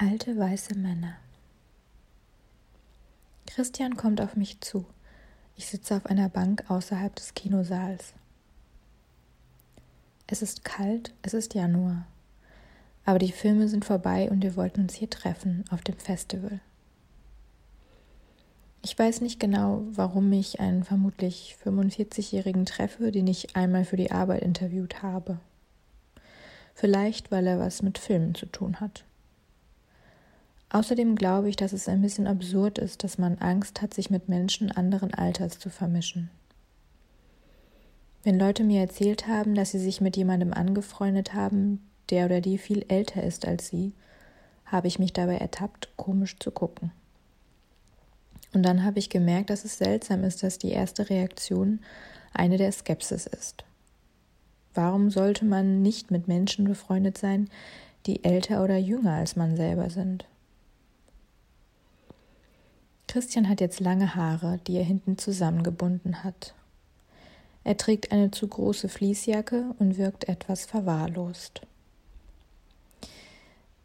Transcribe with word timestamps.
Alte 0.00 0.38
weiße 0.38 0.76
Männer. 0.76 1.16
Christian 3.48 3.96
kommt 3.96 4.20
auf 4.20 4.36
mich 4.36 4.60
zu. 4.60 4.86
Ich 5.56 5.66
sitze 5.66 5.96
auf 5.96 6.06
einer 6.06 6.28
Bank 6.28 6.70
außerhalb 6.70 7.16
des 7.16 7.34
Kinosaals. 7.34 8.14
Es 10.28 10.40
ist 10.40 10.62
kalt, 10.62 11.12
es 11.22 11.34
ist 11.34 11.54
Januar. 11.54 12.06
Aber 13.06 13.18
die 13.18 13.32
Filme 13.32 13.66
sind 13.66 13.84
vorbei 13.84 14.30
und 14.30 14.40
wir 14.44 14.54
wollten 14.54 14.82
uns 14.82 14.94
hier 14.94 15.10
treffen, 15.10 15.64
auf 15.68 15.82
dem 15.82 15.98
Festival. 15.98 16.60
Ich 18.84 18.96
weiß 18.96 19.20
nicht 19.20 19.40
genau, 19.40 19.82
warum 19.90 20.32
ich 20.32 20.60
einen 20.60 20.84
vermutlich 20.84 21.56
45-Jährigen 21.64 22.66
treffe, 22.66 23.10
den 23.10 23.26
ich 23.26 23.56
einmal 23.56 23.84
für 23.84 23.96
die 23.96 24.12
Arbeit 24.12 24.42
interviewt 24.42 25.02
habe. 25.02 25.40
Vielleicht, 26.72 27.32
weil 27.32 27.48
er 27.48 27.58
was 27.58 27.82
mit 27.82 27.98
Filmen 27.98 28.36
zu 28.36 28.46
tun 28.46 28.78
hat. 28.78 29.04
Außerdem 30.70 31.16
glaube 31.16 31.48
ich, 31.48 31.56
dass 31.56 31.72
es 31.72 31.88
ein 31.88 32.02
bisschen 32.02 32.26
absurd 32.26 32.78
ist, 32.78 33.02
dass 33.02 33.16
man 33.16 33.38
Angst 33.38 33.80
hat, 33.80 33.94
sich 33.94 34.10
mit 34.10 34.28
Menschen 34.28 34.70
anderen 34.70 35.14
Alters 35.14 35.58
zu 35.58 35.70
vermischen. 35.70 36.30
Wenn 38.22 38.38
Leute 38.38 38.64
mir 38.64 38.80
erzählt 38.80 39.26
haben, 39.26 39.54
dass 39.54 39.70
sie 39.70 39.78
sich 39.78 40.00
mit 40.00 40.16
jemandem 40.16 40.52
angefreundet 40.52 41.32
haben, 41.32 41.88
der 42.10 42.26
oder 42.26 42.40
die 42.40 42.58
viel 42.58 42.84
älter 42.88 43.22
ist 43.22 43.46
als 43.46 43.68
sie, 43.68 43.94
habe 44.66 44.88
ich 44.88 44.98
mich 44.98 45.14
dabei 45.14 45.36
ertappt, 45.36 45.88
komisch 45.96 46.36
zu 46.38 46.50
gucken. 46.50 46.92
Und 48.52 48.62
dann 48.62 48.84
habe 48.84 48.98
ich 48.98 49.08
gemerkt, 49.08 49.50
dass 49.50 49.64
es 49.64 49.78
seltsam 49.78 50.24
ist, 50.24 50.42
dass 50.42 50.58
die 50.58 50.70
erste 50.70 51.08
Reaktion 51.08 51.80
eine 52.34 52.56
der 52.58 52.72
Skepsis 52.72 53.26
ist. 53.26 53.64
Warum 54.74 55.10
sollte 55.10 55.44
man 55.44 55.80
nicht 55.82 56.10
mit 56.10 56.28
Menschen 56.28 56.66
befreundet 56.66 57.16
sein, 57.16 57.48
die 58.06 58.24
älter 58.24 58.62
oder 58.62 58.76
jünger 58.76 59.12
als 59.14 59.36
man 59.36 59.56
selber 59.56 59.90
sind? 59.90 60.26
Christian 63.08 63.48
hat 63.48 63.60
jetzt 63.60 63.80
lange 63.80 64.14
Haare, 64.14 64.60
die 64.66 64.76
er 64.76 64.84
hinten 64.84 65.16
zusammengebunden 65.16 66.22
hat. 66.22 66.54
Er 67.64 67.76
trägt 67.76 68.12
eine 68.12 68.30
zu 68.30 68.46
große 68.46 68.88
Fließjacke 68.88 69.74
und 69.78 69.96
wirkt 69.96 70.28
etwas 70.28 70.66
verwahrlost. 70.66 71.62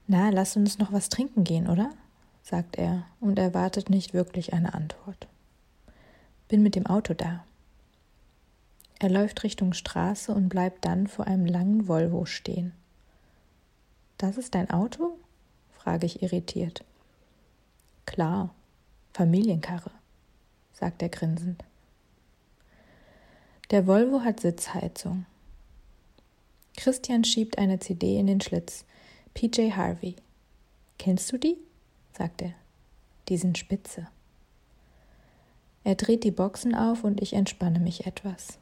Na, 0.08 0.30
lass 0.30 0.58
uns 0.58 0.78
noch 0.78 0.92
was 0.92 1.10
trinken 1.10 1.44
gehen, 1.44 1.68
oder? 1.68 1.90
sagt 2.44 2.78
er 2.78 3.06
und 3.22 3.40
erwartet 3.40 3.90
nicht 3.90 4.14
wirklich 4.14 4.52
eine 4.52 4.74
Antwort. 4.74 5.28
Bin 6.50 6.62
mit 6.62 6.76
dem 6.76 6.86
Auto 6.86 7.14
da. 7.14 7.46
Er 9.00 9.10
läuft 9.10 9.44
Richtung 9.44 9.72
Straße 9.72 10.34
und 10.34 10.50
bleibt 10.50 10.84
dann 10.84 11.08
vor 11.08 11.26
einem 11.26 11.46
langen 11.46 11.88
Volvo 11.88 12.26
stehen. 12.26 12.74
Das 14.18 14.38
ist 14.38 14.54
dein 14.54 14.70
Auto? 14.70 15.18
frage 15.72 16.06
ich 16.06 16.22
irritiert. 16.22 16.84
Klar, 18.06 18.54
Familienkarre, 19.14 19.92
sagt 20.74 21.04
er 21.04 21.10
grinsend. 21.10 21.64
Der 23.70 23.86
Volvo 23.86 24.22
hat 24.22 24.40
Sitzheizung. 24.40 25.26
Christian 26.76 27.24
schiebt 27.24 27.60
eine 27.60 27.78
CD 27.78 28.18
in 28.18 28.26
den 28.26 28.42
Schlitz. 28.42 28.86
PJ 29.36 29.72
Harvey. 29.74 30.16
Kennst 30.98 31.32
du 31.32 31.38
die? 31.38 31.58
sagt 32.12 32.42
er. 32.42 32.54
Die 33.30 33.38
sind 33.38 33.60
spitze. 33.60 34.08
Er 35.84 35.94
dreht 35.94 36.24
die 36.24 36.32
Boxen 36.32 36.74
auf 36.74 37.04
und 37.04 37.22
ich 37.22 37.34
entspanne 37.34 37.80
mich 37.80 38.08
etwas. 38.08 38.58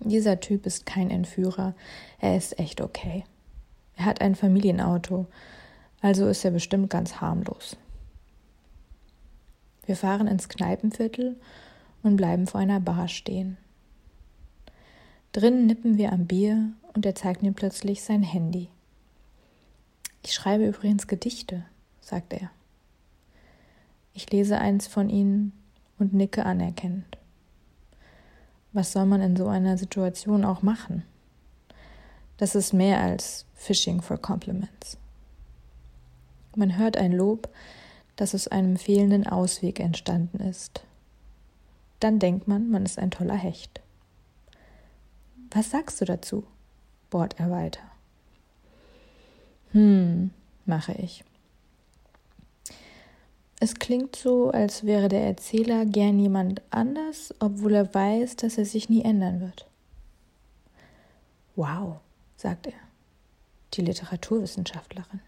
Dieser 0.00 0.40
Typ 0.40 0.66
ist 0.66 0.84
kein 0.84 1.10
Entführer, 1.10 1.74
er 2.20 2.36
ist 2.36 2.58
echt 2.58 2.82
okay. 2.82 3.24
Er 3.96 4.04
hat 4.04 4.20
ein 4.20 4.34
Familienauto, 4.34 5.26
also 6.02 6.28
ist 6.28 6.44
er 6.44 6.50
bestimmt 6.50 6.90
ganz 6.90 7.22
harmlos. 7.22 7.78
Wir 9.86 9.96
fahren 9.96 10.26
ins 10.26 10.48
Kneipenviertel 10.48 11.36
und 12.02 12.16
bleiben 12.16 12.46
vor 12.46 12.60
einer 12.60 12.80
Bar 12.80 13.08
stehen. 13.08 13.56
Drinnen 15.32 15.66
nippen 15.66 15.96
wir 15.96 16.12
am 16.12 16.26
Bier 16.26 16.72
und 16.94 17.06
er 17.06 17.14
zeigt 17.14 17.42
mir 17.42 17.52
plötzlich 17.52 18.02
sein 18.02 18.22
Handy. 18.22 18.68
Ich 20.22 20.34
schreibe 20.34 20.66
übrigens 20.66 21.06
Gedichte, 21.06 21.64
sagt 22.00 22.32
er. 22.32 22.50
Ich 24.12 24.30
lese 24.30 24.58
eins 24.58 24.86
von 24.86 25.08
ihnen 25.08 25.52
und 25.98 26.14
nicke 26.14 26.44
anerkennend. 26.46 27.18
Was 28.72 28.92
soll 28.92 29.06
man 29.06 29.20
in 29.20 29.36
so 29.36 29.46
einer 29.46 29.78
Situation 29.78 30.44
auch 30.44 30.62
machen? 30.62 31.04
Das 32.38 32.54
ist 32.54 32.72
mehr 32.72 33.00
als 33.00 33.46
Fishing 33.54 34.02
for 34.02 34.18
Compliments. 34.18 34.98
Man 36.54 36.76
hört 36.76 36.96
ein 36.96 37.12
Lob, 37.12 37.48
dass 38.16 38.34
aus 38.34 38.48
einem 38.48 38.76
fehlenden 38.76 39.26
Ausweg 39.26 39.80
entstanden 39.80 40.40
ist. 40.40 40.82
Dann 42.00 42.18
denkt 42.18 42.48
man, 42.48 42.70
man 42.70 42.84
ist 42.84 42.98
ein 42.98 43.10
toller 43.10 43.34
Hecht. 43.36 43.80
Was 45.50 45.70
sagst 45.70 46.00
du 46.00 46.04
dazu? 46.04 46.44
bohrt 47.08 47.38
er 47.38 47.50
weiter. 47.50 47.80
Hm, 49.70 50.30
mache 50.64 50.92
ich. 50.92 51.24
Es 53.58 53.74
klingt 53.76 54.16
so, 54.16 54.50
als 54.50 54.84
wäre 54.84 55.08
der 55.08 55.24
Erzähler 55.24 55.86
gern 55.86 56.18
jemand 56.18 56.60
anders, 56.70 57.34
obwohl 57.38 57.74
er 57.74 57.94
weiß, 57.94 58.36
dass 58.36 58.58
er 58.58 58.66
sich 58.66 58.90
nie 58.90 59.02
ändern 59.02 59.40
wird. 59.40 59.66
Wow, 61.54 62.00
sagt 62.36 62.66
er, 62.66 62.74
die 63.74 63.80
Literaturwissenschaftlerin. 63.80 65.20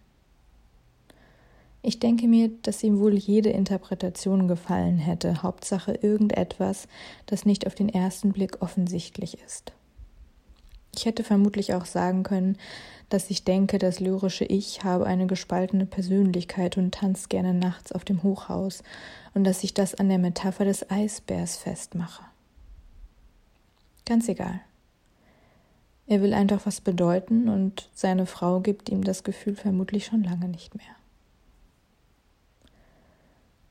Ich 1.88 2.00
denke 2.00 2.28
mir, 2.28 2.50
dass 2.64 2.82
ihm 2.82 2.98
wohl 3.00 3.16
jede 3.16 3.48
Interpretation 3.48 4.46
gefallen 4.46 4.98
hätte, 4.98 5.42
Hauptsache 5.42 5.92
irgendetwas, 5.92 6.86
das 7.24 7.46
nicht 7.46 7.66
auf 7.66 7.74
den 7.74 7.88
ersten 7.88 8.32
Blick 8.32 8.60
offensichtlich 8.60 9.38
ist. 9.46 9.72
Ich 10.94 11.06
hätte 11.06 11.24
vermutlich 11.24 11.72
auch 11.72 11.86
sagen 11.86 12.24
können, 12.24 12.58
dass 13.08 13.30
ich 13.30 13.42
denke, 13.42 13.78
das 13.78 14.00
lyrische 14.00 14.44
Ich 14.44 14.84
habe 14.84 15.06
eine 15.06 15.26
gespaltene 15.26 15.86
Persönlichkeit 15.86 16.76
und 16.76 16.92
tanzt 16.92 17.30
gerne 17.30 17.54
nachts 17.54 17.90
auf 17.90 18.04
dem 18.04 18.22
Hochhaus 18.22 18.82
und 19.32 19.44
dass 19.44 19.64
ich 19.64 19.72
das 19.72 19.94
an 19.94 20.10
der 20.10 20.18
Metapher 20.18 20.66
des 20.66 20.90
Eisbärs 20.90 21.56
festmache. 21.56 22.22
Ganz 24.04 24.28
egal. 24.28 24.60
Er 26.06 26.20
will 26.20 26.34
einfach 26.34 26.66
was 26.66 26.82
bedeuten 26.82 27.48
und 27.48 27.88
seine 27.94 28.26
Frau 28.26 28.60
gibt 28.60 28.90
ihm 28.90 29.04
das 29.04 29.24
Gefühl 29.24 29.56
vermutlich 29.56 30.04
schon 30.04 30.22
lange 30.22 30.48
nicht 30.48 30.74
mehr. 30.74 30.97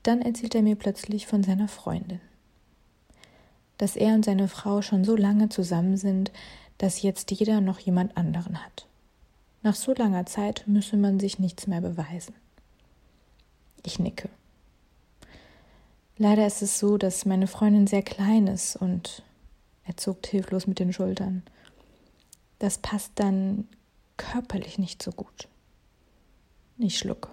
Dann 0.08 0.22
erzählt 0.22 0.54
er 0.54 0.62
mir 0.62 0.74
plötzlich 0.74 1.26
von 1.26 1.42
seiner 1.42 1.68
Freundin. 1.68 2.22
Dass 3.76 3.94
er 3.94 4.14
und 4.14 4.24
seine 4.24 4.48
Frau 4.48 4.80
schon 4.80 5.04
so 5.04 5.14
lange 5.14 5.50
zusammen 5.50 5.98
sind, 5.98 6.32
dass 6.78 7.02
jetzt 7.02 7.30
jeder 7.30 7.60
noch 7.60 7.78
jemand 7.78 8.16
anderen 8.16 8.64
hat. 8.64 8.86
Nach 9.62 9.74
so 9.74 9.92
langer 9.92 10.24
Zeit 10.24 10.64
müsse 10.66 10.96
man 10.96 11.20
sich 11.20 11.38
nichts 11.38 11.66
mehr 11.66 11.82
beweisen. 11.82 12.34
Ich 13.84 13.98
nicke. 13.98 14.30
Leider 16.16 16.46
ist 16.46 16.62
es 16.62 16.78
so, 16.78 16.96
dass 16.96 17.26
meine 17.26 17.46
Freundin 17.46 17.86
sehr 17.86 18.02
klein 18.02 18.46
ist 18.46 18.76
und 18.76 19.22
er 19.84 19.98
zuckt 19.98 20.26
hilflos 20.26 20.66
mit 20.66 20.78
den 20.78 20.94
Schultern. 20.94 21.42
Das 22.60 22.78
passt 22.78 23.12
dann 23.16 23.68
körperlich 24.16 24.78
nicht 24.78 25.02
so 25.02 25.10
gut. 25.12 25.48
Ich 26.78 26.96
schlucke. 26.96 27.28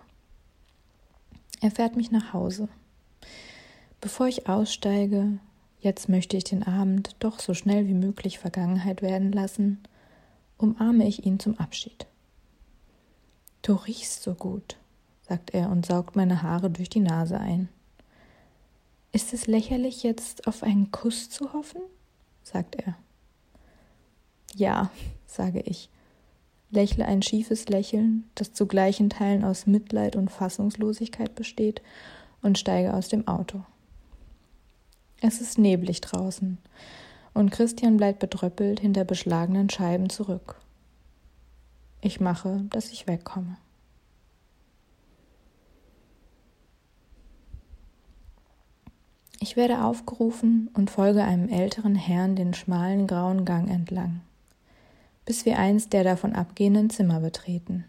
Er 1.65 1.71
fährt 1.71 1.95
mich 1.95 2.11
nach 2.11 2.31
Hause. 2.31 2.69
Bevor 3.99 4.27
ich 4.27 4.47
aussteige, 4.47 5.39
jetzt 5.79 6.09
möchte 6.09 6.37
ich 6.37 6.43
den 6.43 6.61
Abend 6.61 7.15
doch 7.17 7.39
so 7.39 7.55
schnell 7.55 7.87
wie 7.87 7.95
möglich 7.95 8.37
Vergangenheit 8.37 9.01
werden 9.01 9.31
lassen, 9.31 9.81
umarme 10.59 11.07
ich 11.07 11.25
ihn 11.25 11.39
zum 11.39 11.57
Abschied. 11.57 12.05
Du 13.63 13.73
riechst 13.73 14.21
so 14.21 14.35
gut, 14.35 14.77
sagt 15.27 15.55
er 15.55 15.71
und 15.71 15.87
saugt 15.87 16.15
meine 16.15 16.43
Haare 16.43 16.69
durch 16.69 16.91
die 16.91 16.99
Nase 16.99 17.39
ein. 17.39 17.67
Ist 19.11 19.33
es 19.33 19.47
lächerlich, 19.47 20.03
jetzt 20.03 20.45
auf 20.45 20.61
einen 20.61 20.91
Kuss 20.91 21.31
zu 21.31 21.51
hoffen? 21.51 21.81
sagt 22.43 22.75
er. 22.75 22.95
Ja, 24.53 24.91
sage 25.25 25.61
ich 25.61 25.89
lächle 26.71 27.05
ein 27.05 27.21
schiefes 27.21 27.67
Lächeln, 27.67 28.29
das 28.35 28.53
zu 28.53 28.65
gleichen 28.67 29.09
Teilen 29.09 29.43
aus 29.43 29.67
Mitleid 29.67 30.15
und 30.15 30.31
Fassungslosigkeit 30.31 31.35
besteht, 31.35 31.81
und 32.41 32.59
steige 32.59 32.93
aus 32.93 33.07
dem 33.07 33.27
Auto. 33.27 33.63
Es 35.19 35.41
ist 35.41 35.57
neblig 35.57 36.01
draußen, 36.01 36.59
und 37.33 37.51
Christian 37.51 37.97
bleibt 37.97 38.19
bedröppelt 38.19 38.79
hinter 38.79 39.03
beschlagenen 39.03 39.69
Scheiben 39.69 40.09
zurück. 40.09 40.55
Ich 42.01 42.19
mache, 42.19 42.65
dass 42.69 42.91
ich 42.91 43.07
wegkomme. 43.07 43.57
Ich 49.39 49.55
werde 49.55 49.83
aufgerufen 49.83 50.69
und 50.73 50.91
folge 50.91 51.23
einem 51.23 51.49
älteren 51.49 51.95
Herrn 51.95 52.35
den 52.35 52.53
schmalen 52.53 53.07
grauen 53.07 53.45
Gang 53.45 53.69
entlang 53.69 54.21
bis 55.25 55.45
wir 55.45 55.57
eins 55.57 55.89
der 55.89 56.03
davon 56.03 56.33
abgehenden 56.33 56.89
Zimmer 56.89 57.19
betreten. 57.19 57.85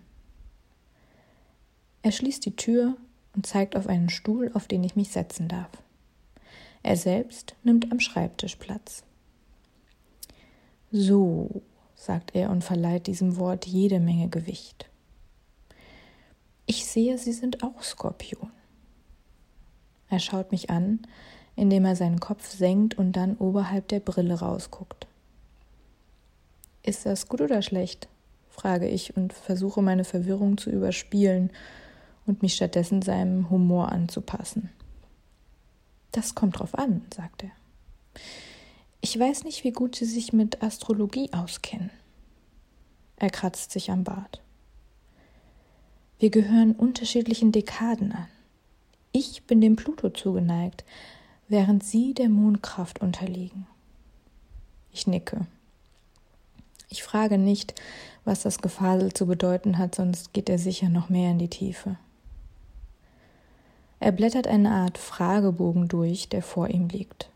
Er 2.03 2.13
schließt 2.13 2.45
die 2.45 2.57
Tür 2.57 2.97
und 3.35 3.47
zeigt 3.47 3.77
auf 3.77 3.89
einen 3.89 4.09
Stuhl, 4.09 4.51
auf 4.55 4.67
den 4.67 4.83
ich 4.85 4.97
mich 4.97 5.11
setzen 5.11 5.49
darf. 5.49 5.71
Er 6.83 6.97
selbst 6.97 7.55
nimmt 7.65 7.91
am 7.93 8.01
Schreibtisch 8.01 8.57
Platz. 8.57 9.03
So, 10.93 11.63
sagt 11.95 12.35
er 12.35 12.51
und 12.51 12.63
verleiht 12.63 13.07
diesem 13.07 13.37
Wort 13.37 13.67
jede 13.67 13.99
Menge 13.99 14.29
Gewicht. 14.29 14.89
Ich 16.65 16.87
sehe, 16.87 17.19
Sie 17.19 17.33
sind 17.33 17.63
auch 17.63 17.83
Skorpion. 17.83 18.51
Er 20.09 20.21
schaut 20.21 20.53
mich 20.53 20.71
an, 20.71 21.01
indem 21.57 21.85
er 21.85 21.97
seinen 21.97 22.21
Kopf 22.21 22.49
senkt 22.49 22.97
und 22.97 23.13
dann 23.13 23.37
oberhalb 23.37 23.89
der 23.89 24.01
Brille 24.01 24.35
rausguckt. 24.35 25.07
Ist 26.87 27.05
das 27.05 27.29
gut 27.29 27.41
oder 27.41 27.63
schlecht? 27.63 28.09
frage 28.49 28.89
ich 28.89 29.17
und 29.17 29.33
versuche 29.33 29.83
meine 29.83 30.05
Verwirrung 30.05 30.57
zu 30.57 30.71
überspielen 30.71 31.51
und 32.27 32.43
mich 32.43 32.55
stattdessen 32.55 33.03
seinem 33.03 33.51
Humor 33.51 33.93
anzupassen. 33.93 34.71
Das 36.13 36.35
kommt 36.35 36.59
drauf 36.59 36.79
an, 36.79 37.03
sagt 37.15 37.43
er. 37.43 37.51
Ich 39.01 39.19
weiß 39.19 39.45
nicht, 39.45 39.65
wie 39.65 39.73
gut 39.73 39.97
Sie 39.97 40.05
sich 40.05 40.33
mit 40.33 40.63
Astrologie 40.63 41.33
auskennen. 41.33 41.91
Er 43.17 43.31
kratzt 43.31 43.73
sich 43.73 43.91
am 43.91 44.05
Bart. 44.05 44.41
Wir 46.19 46.31
gehören 46.31 46.73
unterschiedlichen 46.73 47.51
Dekaden 47.51 48.13
an. 48.13 48.29
Ich 49.13 49.43
bin 49.43 49.61
dem 49.61 49.75
Pluto 49.75 50.11
zugeneigt, 50.11 50.85
während 51.49 51.83
Sie 51.85 52.15
der 52.15 52.29
Mondkraft 52.29 53.01
unterliegen. 53.01 53.67
Ich 54.93 55.07
nicke. 55.07 55.47
Ich 56.89 57.03
frage 57.03 57.39
nicht, 57.39 57.75
was 58.25 58.43
das 58.43 58.59
Gefasel 58.59 59.13
zu 59.13 59.27
bedeuten 59.27 59.79
hat, 59.79 59.95
sonst 59.95 60.33
geht 60.33 60.49
er 60.49 60.59
sicher 60.59 60.89
noch 60.89 61.09
mehr 61.09 61.31
in 61.31 61.39
die 61.39 61.51
Tiefe. 61.51 61.97
Er 63.99 64.13
blättert 64.13 64.47
eine 64.47 64.71
Art 64.71 64.99
Fragebogen 64.99 65.89
durch, 65.89 66.29
der 66.29 66.43
vor 66.43 66.69
ihm 66.69 66.89
liegt. 66.89 67.31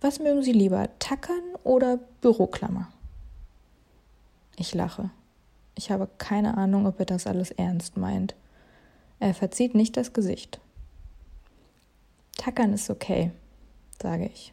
Was 0.00 0.18
mögen 0.18 0.42
Sie 0.42 0.52
lieber, 0.52 0.88
Tackern 0.98 1.42
oder 1.62 1.98
Büroklammer? 2.20 2.88
Ich 4.56 4.74
lache. 4.74 5.10
Ich 5.74 5.90
habe 5.90 6.08
keine 6.18 6.56
Ahnung, 6.56 6.86
ob 6.86 7.00
er 7.00 7.06
das 7.06 7.26
alles 7.26 7.50
ernst 7.50 7.96
meint. 7.96 8.34
Er 9.18 9.34
verzieht 9.34 9.74
nicht 9.74 9.96
das 9.96 10.12
Gesicht. 10.12 10.60
Tackern 12.36 12.72
ist 12.72 12.88
okay, 12.88 13.32
sage 14.00 14.26
ich. 14.26 14.52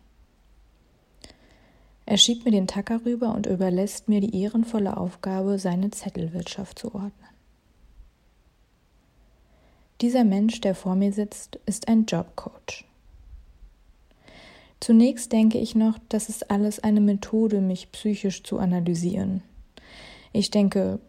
Er 2.08 2.16
schiebt 2.16 2.46
mir 2.46 2.52
den 2.52 2.68
Tacker 2.68 3.02
rüber 3.06 3.36
und 3.36 3.48
überlässt 3.48 4.08
mir 4.08 4.22
die 4.22 4.42
ehrenvolle 4.42 4.96
Aufgabe, 4.96 5.60
seine 5.60 5.92
Zettelwirtschaft 5.92 6.80
zu 6.80 6.96
ordnen. 6.96 7.12
Dieser 10.00 10.24
Mensch, 10.24 10.62
der 10.62 10.74
vor 10.74 10.96
mir 10.96 11.12
sitzt, 11.12 11.60
ist 11.66 11.90
ein 11.90 12.06
Jobcoach. 12.06 12.86
Zunächst 14.80 15.34
denke 15.34 15.58
ich 15.58 15.76
noch, 15.76 16.00
das 16.08 16.30
ist 16.30 16.50
alles 16.50 16.80
eine 16.80 17.02
Methode, 17.02 17.60
mich 17.60 17.92
psychisch 17.92 18.42
zu 18.42 18.58
analysieren. 18.58 19.44
Ich 20.32 20.50
denke, 20.50 21.00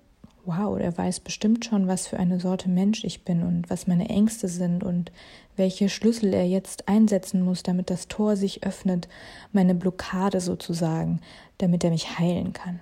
wow, 0.49 0.79
der 0.79 0.97
weiß 0.97 1.21
bestimmt 1.21 1.67
schon, 1.67 1.87
was 1.87 2.07
für 2.07 2.19
eine 2.19 2.41
Sorte 2.41 2.71
Mensch 2.71 3.05
ich 3.05 3.23
bin 3.23 3.43
und 3.43 3.69
was 3.69 3.87
meine 3.87 4.09
Ängste 4.09 4.49
sind 4.49 4.83
und 4.83 5.13
welche 5.57 5.91
Schlüssel 5.91 6.33
er 6.33 6.49
jetzt 6.49 6.89
einsetzen 6.89 7.43
muss, 7.43 7.63
damit 7.63 7.91
das 7.91 8.09
Tor 8.09 8.35
sich 8.35 8.65
öffnet, 8.65 9.09
meine 9.53 9.75
Blockade 9.75 10.41
sozusagen, 10.41 11.21
damit 11.59 11.85
er 11.85 11.91
mich 11.91 12.19
heilen 12.19 12.55
kann. 12.55 12.81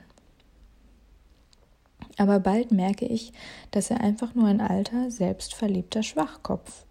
Aber 2.16 2.38
bald 2.38 2.70
merke 2.70 3.04
ich, 3.04 3.32
dass 3.72 3.90
er 3.90 4.00
einfach 4.00 4.34
nur 4.34 4.46
ein 4.46 4.60
alter, 4.60 5.10
selbstverliebter 5.10 6.04
Schwachkopf 6.04 6.84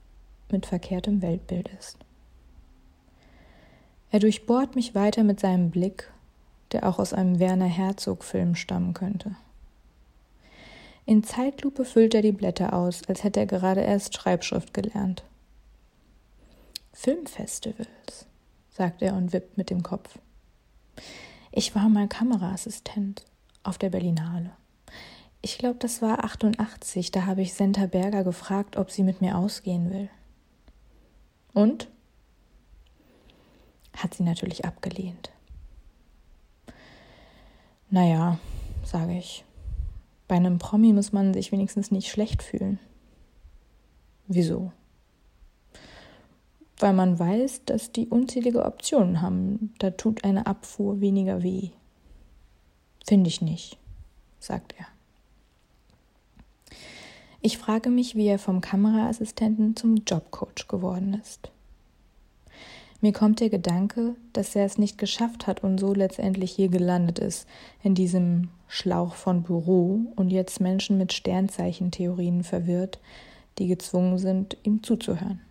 mit 0.52 0.66
verkehrtem 0.66 1.22
Weltbild 1.22 1.70
ist. 1.80 1.98
Er 4.12 4.20
durchbohrt 4.20 4.76
mich 4.76 4.94
weiter 4.94 5.24
mit 5.24 5.40
seinem 5.40 5.72
Blick, 5.72 6.12
der 6.74 6.88
auch 6.88 7.00
aus 7.00 7.14
einem 7.14 7.40
Werner 7.40 7.66
Herzog-Film 7.66 8.56
stammen 8.56 8.94
könnte. 8.94 9.36
In 11.06 11.24
Zeitlupe 11.24 11.86
füllt 11.86 12.16
er 12.16 12.22
die 12.24 12.32
Blätter 12.32 12.74
aus, 12.74 13.04
als 13.08 13.24
hätte 13.24 13.40
er 13.40 13.46
gerade 13.46 13.82
erst 13.82 14.16
Schreibschrift 14.16 14.74
gelernt. 14.74 15.24
Filmfestivals, 16.94 18.26
sagt 18.72 19.02
er 19.02 19.14
und 19.14 19.32
wippt 19.32 19.58
mit 19.58 19.70
dem 19.70 19.84
Kopf. 19.84 20.18
Ich 21.52 21.76
war 21.76 21.90
mal 21.90 22.08
Kameraassistent 22.08 23.24
auf 23.64 23.78
der 23.78 23.90
Berlinale. 23.90 24.52
Ich 25.42 25.60
glaube, 25.60 25.78
das 25.78 26.02
war 26.02 26.24
88. 26.24 27.12
Da 27.12 27.26
habe 27.26 27.44
ich 27.44 27.54
Senta 27.54 27.86
Berger 27.86 28.24
gefragt, 28.24 28.78
ob 28.78 28.90
sie 28.90 29.04
mit 29.04 29.22
mir 29.22 29.38
ausgehen 29.38 29.92
will. 29.92 30.10
Und? 31.54 31.88
Hat 33.96 34.16
sie 34.16 34.24
natürlich 34.24 34.66
abgelehnt. 34.66 35.30
Naja, 37.92 38.40
sage 38.84 39.18
ich. 39.18 39.46
Bei 40.28 40.36
einem 40.36 40.58
Promi 40.58 40.94
muss 40.94 41.12
man 41.12 41.34
sich 41.34 41.52
wenigstens 41.52 41.92
nicht 41.92 42.10
schlecht 42.10 42.42
fühlen. 42.42 42.80
Wieso? 44.28 44.72
Weil 46.78 46.94
man 46.94 47.20
weiß, 47.20 47.66
dass 47.66 47.92
die 47.92 48.08
unzählige 48.08 48.66
Optionen 48.66 49.22
haben. 49.22 49.74
Da 49.80 49.92
tut 49.92 50.24
eine 50.24 50.48
Abfuhr 50.48 51.00
weniger 51.00 51.44
weh. 51.44 51.70
Finde 53.06 53.28
ich 53.28 53.42
nicht, 53.42 53.78
sagt 54.40 54.74
er. 54.78 54.88
Ich 57.42 57.60
frage 57.60 57.92
mich, 57.92 58.16
wie 58.16 58.26
er 58.26 58.40
vom 58.40 58.60
Kameraassistenten 58.60 59.76
zum 59.76 59.98
Jobcoach 59.98 60.68
geworden 60.68 61.14
ist. 61.14 61.52
Mir 63.02 63.14
kommt 63.14 63.40
der 63.40 63.50
Gedanke, 63.50 64.16
dass 64.34 64.56
er 64.56 64.66
es 64.66 64.78
nicht 64.78 64.98
geschafft 64.98 65.48
hat 65.48 65.64
und 65.64 65.80
so 65.80 65.94
letztendlich 65.94 66.52
hier 66.52 66.70
gelandet 66.70 67.20
ist, 67.20 67.48
in 67.84 67.94
diesem 67.94 68.50
Schlauch 68.68 69.16
von 69.16 69.44
Büro 69.44 70.02
und 70.16 70.32
jetzt 70.32 70.60
Menschen 70.60 70.98
mit 70.98 71.14
Sternzeichentheorien 71.14 72.44
verwirrt, 72.44 73.00
die 73.58 73.68
gezwungen 73.68 74.18
sind, 74.18 74.58
ihm 74.64 74.82
zuzuhören. 74.82 75.42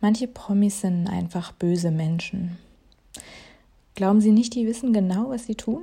Manche 0.00 0.28
Promis 0.28 0.80
sind 0.80 1.08
einfach 1.08 1.52
böse 1.52 1.90
Menschen. 1.90 2.56
Glauben 3.96 4.20
Sie 4.20 4.30
nicht, 4.30 4.54
die 4.54 4.66
wissen 4.66 4.92
genau, 4.92 5.30
was 5.30 5.46
sie 5.46 5.56
tun? 5.56 5.82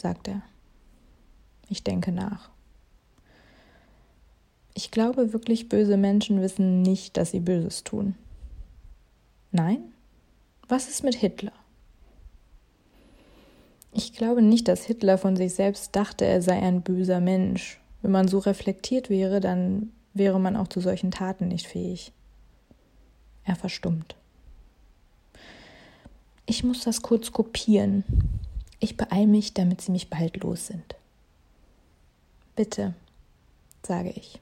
sagt 0.00 0.28
er. 0.28 0.40
Ich 1.68 1.84
denke 1.84 2.10
nach. 2.10 2.53
Ich 4.74 4.90
glaube 4.90 5.32
wirklich, 5.32 5.68
böse 5.68 5.96
Menschen 5.96 6.40
wissen 6.42 6.82
nicht, 6.82 7.16
dass 7.16 7.30
sie 7.30 7.40
Böses 7.40 7.84
tun. 7.84 8.16
Nein? 9.52 9.78
Was 10.68 10.88
ist 10.88 11.04
mit 11.04 11.14
Hitler? 11.14 11.52
Ich 13.92 14.12
glaube 14.12 14.42
nicht, 14.42 14.66
dass 14.66 14.84
Hitler 14.84 15.18
von 15.18 15.36
sich 15.36 15.54
selbst 15.54 15.94
dachte, 15.94 16.24
er 16.24 16.42
sei 16.42 16.60
ein 16.60 16.82
böser 16.82 17.20
Mensch. 17.20 17.78
Wenn 18.02 18.10
man 18.10 18.26
so 18.26 18.38
reflektiert 18.38 19.08
wäre, 19.08 19.40
dann 19.40 19.92
wäre 20.12 20.40
man 20.40 20.56
auch 20.56 20.66
zu 20.66 20.80
solchen 20.80 21.12
Taten 21.12 21.46
nicht 21.46 21.68
fähig. 21.68 22.10
Er 23.44 23.54
verstummt. 23.54 24.16
Ich 26.46 26.64
muss 26.64 26.82
das 26.82 27.02
kurz 27.02 27.30
kopieren. 27.30 28.04
Ich 28.80 28.96
beeile 28.96 29.28
mich, 29.28 29.54
damit 29.54 29.80
sie 29.80 29.92
mich 29.92 30.10
bald 30.10 30.42
los 30.42 30.66
sind. 30.66 30.96
Bitte, 32.56 32.94
sage 33.86 34.10
ich. 34.10 34.40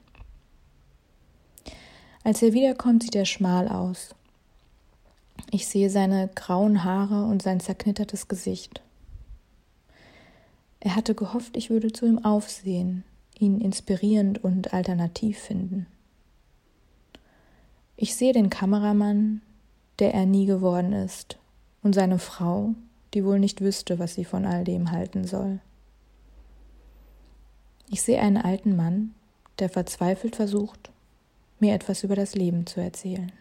Als 2.23 2.41
er 2.41 2.53
wiederkommt, 2.53 3.03
sieht 3.03 3.15
er 3.15 3.25
schmal 3.25 3.67
aus. 3.67 4.15
Ich 5.51 5.67
sehe 5.67 5.89
seine 5.89 6.29
grauen 6.33 6.83
Haare 6.83 7.25
und 7.25 7.41
sein 7.41 7.59
zerknittertes 7.59 8.27
Gesicht. 8.27 8.81
Er 10.79 10.95
hatte 10.95 11.15
gehofft, 11.15 11.57
ich 11.57 11.69
würde 11.69 11.91
zu 11.91 12.05
ihm 12.05 12.23
aufsehen, 12.23 13.03
ihn 13.37 13.61
inspirierend 13.61 14.43
und 14.43 14.73
alternativ 14.73 15.39
finden. 15.39 15.85
Ich 17.95 18.15
sehe 18.15 18.33
den 18.33 18.49
Kameramann, 18.49 19.41
der 19.99 20.13
er 20.13 20.25
nie 20.25 20.45
geworden 20.45 20.93
ist, 20.93 21.37
und 21.83 21.93
seine 21.93 22.19
Frau, 22.19 22.73
die 23.13 23.23
wohl 23.23 23.39
nicht 23.39 23.61
wüsste, 23.61 23.99
was 23.99 24.15
sie 24.15 24.25
von 24.25 24.45
all 24.45 24.63
dem 24.63 24.91
halten 24.91 25.25
soll. 25.25 25.59
Ich 27.89 28.01
sehe 28.01 28.19
einen 28.19 28.37
alten 28.37 28.75
Mann, 28.75 29.13
der 29.59 29.69
verzweifelt 29.69 30.35
versucht, 30.35 30.91
mir 31.63 31.73
etwas 31.73 32.03
über 32.03 32.15
das 32.15 32.35
Leben 32.35 32.67
zu 32.67 32.81
erzählen. 32.81 33.31